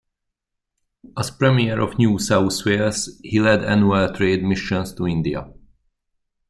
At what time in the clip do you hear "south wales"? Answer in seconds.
2.17-3.19